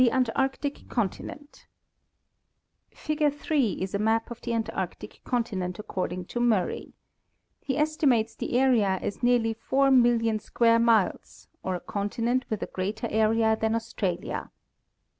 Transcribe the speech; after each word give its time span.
—The 0.01 0.09
Antarctic 0.11 0.89
Continent. 0.89 1.67
The 2.89 2.95
Antarctic 2.95 3.19
Continent—Figure 3.19 3.45
3 3.69 3.71
is 3.83 3.93
a 3.93 3.99
map 3.99 4.31
of 4.31 4.41
the 4.41 4.51
Antarctic 4.51 5.21
continent 5.23 5.77
according 5.77 6.25
to 6.25 6.39
Murray. 6.39 6.93
He 7.59 7.77
estimates 7.77 8.33
the 8.33 8.57
area 8.57 8.97
as 9.03 9.21
nearly 9.21 9.53
4,000,000 9.53 10.41
square 10.41 10.79
miles, 10.79 11.49
or 11.61 11.75
a 11.75 11.79
continent 11.79 12.45
with 12.49 12.63
a 12.63 12.73
greater 12.73 13.07
area 13.11 13.55
than 13.55 13.75
Australia. 13.75 14.49